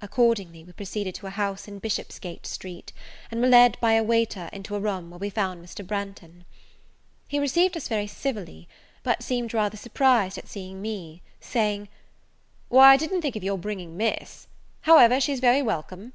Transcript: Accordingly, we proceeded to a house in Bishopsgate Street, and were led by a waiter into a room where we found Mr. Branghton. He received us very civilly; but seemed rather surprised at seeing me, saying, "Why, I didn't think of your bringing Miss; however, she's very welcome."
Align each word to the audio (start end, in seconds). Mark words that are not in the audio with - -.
Accordingly, 0.00 0.62
we 0.62 0.72
proceeded 0.72 1.16
to 1.16 1.26
a 1.26 1.30
house 1.30 1.66
in 1.66 1.80
Bishopsgate 1.80 2.46
Street, 2.46 2.92
and 3.32 3.40
were 3.40 3.48
led 3.48 3.76
by 3.80 3.94
a 3.94 4.02
waiter 4.04 4.48
into 4.52 4.76
a 4.76 4.78
room 4.78 5.10
where 5.10 5.18
we 5.18 5.28
found 5.28 5.60
Mr. 5.60 5.84
Branghton. 5.84 6.44
He 7.26 7.40
received 7.40 7.76
us 7.76 7.88
very 7.88 8.06
civilly; 8.06 8.68
but 9.02 9.24
seemed 9.24 9.52
rather 9.52 9.76
surprised 9.76 10.38
at 10.38 10.46
seeing 10.46 10.80
me, 10.80 11.20
saying, 11.40 11.88
"Why, 12.68 12.92
I 12.92 12.96
didn't 12.96 13.22
think 13.22 13.34
of 13.34 13.42
your 13.42 13.58
bringing 13.58 13.96
Miss; 13.96 14.46
however, 14.82 15.20
she's 15.20 15.40
very 15.40 15.62
welcome." 15.62 16.12